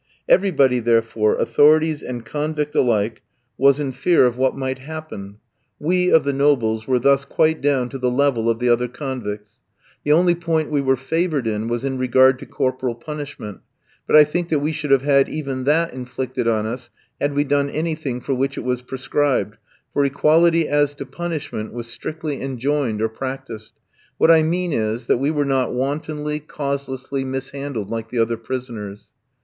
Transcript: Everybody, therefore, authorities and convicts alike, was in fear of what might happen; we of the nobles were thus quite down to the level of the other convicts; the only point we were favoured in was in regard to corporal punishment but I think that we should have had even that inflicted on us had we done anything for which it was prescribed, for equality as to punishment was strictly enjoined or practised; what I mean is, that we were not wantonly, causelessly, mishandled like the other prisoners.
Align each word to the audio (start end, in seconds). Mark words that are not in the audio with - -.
Everybody, 0.27 0.79
therefore, 0.79 1.35
authorities 1.35 2.01
and 2.01 2.25
convicts 2.25 2.75
alike, 2.75 3.21
was 3.55 3.79
in 3.79 3.91
fear 3.91 4.25
of 4.25 4.35
what 4.35 4.57
might 4.57 4.79
happen; 4.79 5.37
we 5.79 6.09
of 6.09 6.23
the 6.23 6.33
nobles 6.33 6.87
were 6.87 6.97
thus 6.97 7.23
quite 7.23 7.61
down 7.61 7.87
to 7.89 7.99
the 7.99 8.09
level 8.09 8.49
of 8.49 8.57
the 8.57 8.67
other 8.67 8.87
convicts; 8.87 9.61
the 10.03 10.11
only 10.11 10.33
point 10.33 10.71
we 10.71 10.81
were 10.81 10.95
favoured 10.97 11.45
in 11.45 11.67
was 11.67 11.85
in 11.85 11.99
regard 11.99 12.39
to 12.39 12.47
corporal 12.47 12.95
punishment 12.95 13.59
but 14.07 14.15
I 14.15 14.23
think 14.23 14.49
that 14.49 14.57
we 14.57 14.71
should 14.71 14.89
have 14.89 15.03
had 15.03 15.29
even 15.29 15.65
that 15.65 15.93
inflicted 15.93 16.47
on 16.47 16.65
us 16.65 16.89
had 17.19 17.35
we 17.35 17.43
done 17.43 17.69
anything 17.69 18.21
for 18.21 18.33
which 18.33 18.57
it 18.57 18.63
was 18.63 18.81
prescribed, 18.81 19.59
for 19.93 20.03
equality 20.03 20.67
as 20.67 20.95
to 20.95 21.05
punishment 21.05 21.73
was 21.73 21.85
strictly 21.85 22.41
enjoined 22.41 23.03
or 23.03 23.07
practised; 23.09 23.75
what 24.17 24.31
I 24.31 24.41
mean 24.41 24.73
is, 24.73 25.05
that 25.05 25.17
we 25.19 25.29
were 25.29 25.45
not 25.45 25.75
wantonly, 25.75 26.39
causelessly, 26.39 27.23
mishandled 27.23 27.91
like 27.91 28.09
the 28.09 28.17
other 28.17 28.37
prisoners. 28.37 29.11